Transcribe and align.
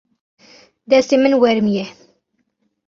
Destê 0.91 1.15
min 1.19 1.39
werimiye. 1.41 1.85